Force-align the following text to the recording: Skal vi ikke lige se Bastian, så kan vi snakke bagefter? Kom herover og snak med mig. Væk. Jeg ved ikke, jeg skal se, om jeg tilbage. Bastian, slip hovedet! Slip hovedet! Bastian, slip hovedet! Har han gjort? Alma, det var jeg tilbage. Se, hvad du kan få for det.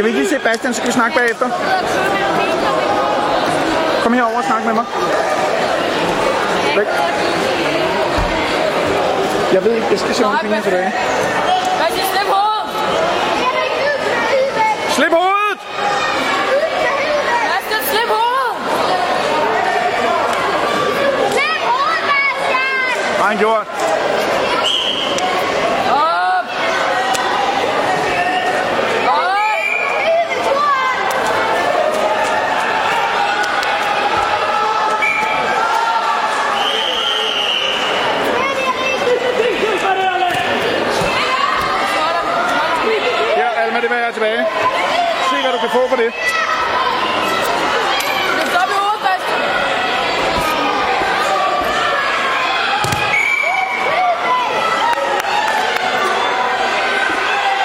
Skal 0.00 0.12
vi 0.12 0.16
ikke 0.16 0.28
lige 0.28 0.38
se 0.38 0.44
Bastian, 0.44 0.74
så 0.74 0.80
kan 0.80 0.88
vi 0.88 0.92
snakke 0.92 1.18
bagefter? 1.18 1.46
Kom 4.02 4.12
herover 4.12 4.36
og 4.36 4.44
snak 4.44 4.64
med 4.64 4.74
mig. 4.74 4.84
Væk. 6.76 6.86
Jeg 9.52 9.64
ved 9.64 9.72
ikke, 9.74 9.86
jeg 9.90 9.98
skal 9.98 10.14
se, 10.14 10.24
om 10.24 10.32
jeg 10.32 10.62
tilbage. 10.62 10.92
Bastian, 11.80 12.06
slip 12.12 12.28
hovedet! 12.34 12.66
Slip 14.96 15.12
hovedet! 15.12 15.58
Bastian, 17.50 17.82
slip 17.92 18.08
hovedet! 18.08 18.56
Har 23.18 23.26
han 23.28 23.38
gjort? 23.38 23.79
Alma, 43.70 43.80
det 43.82 43.90
var 43.90 43.96
jeg 43.96 44.14
tilbage. 44.14 44.46
Se, 45.30 45.36
hvad 45.42 45.52
du 45.52 45.58
kan 45.58 45.70
få 45.70 45.88
for 45.88 45.96
det. 45.96 46.10